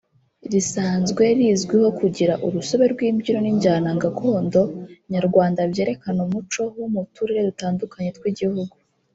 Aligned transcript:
risanzwe 0.51 1.23
rizwiho 1.39 1.89
kugira 1.99 2.33
urusobe 2.45 2.85
rw’imbyino 2.93 3.39
n’injyana 3.41 3.89
gakondo 4.03 4.61
Nyarwanda 5.13 5.59
byerekana 5.71 6.19
umuco 6.27 6.61
wo 6.79 6.87
mu 6.93 7.01
turere 7.15 7.41
dutandukanye 7.49 8.09
tw 8.17 8.23
igihugu 8.31 8.75